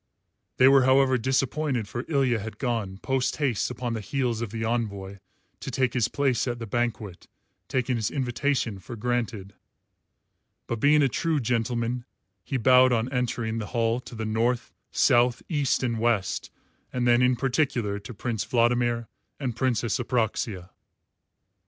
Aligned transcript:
They 0.57 0.67
were 0.67 0.81
however 0.85 1.15
disappointed, 1.19 1.87
for 1.87 2.05
Ilya 2.07 2.39
had 2.39 2.57
gone, 2.57 2.97
post 3.03 3.35
haste 3.37 3.69
upon 3.69 3.93
the 3.93 4.01
heels 4.01 4.41
of 4.41 4.49
the 4.49 4.63
envoy, 4.65 5.19
to 5.59 5.69
take 5.69 5.93
his 5.93 6.07
place 6.07 6.47
at 6.47 6.57
the 6.57 6.65
banquet, 6.65 7.27
taking 7.67 7.97
his 7.97 8.09
invitation 8.09 8.79
for 8.79 8.95
granted. 8.95 9.53
But 10.65 10.79
being 10.79 11.03
a 11.03 11.07
true 11.07 11.39
gentleman, 11.39 12.05
he 12.43 12.57
bowed 12.57 12.91
on 12.91 13.13
entering 13.13 13.59
the 13.59 13.67
hall 13.77 13.99
to 13.99 14.15
the 14.15 14.25
North, 14.25 14.71
South, 14.91 15.43
East, 15.49 15.83
and 15.83 15.99
West, 15.99 16.49
and 16.91 17.07
then 17.07 17.21
in 17.21 17.35
particular 17.35 17.99
to 17.99 18.11
Prince 18.11 18.43
Vladimir 18.43 19.07
and 19.39 19.55
Princess 19.55 19.99
Apraxia. 19.99 20.71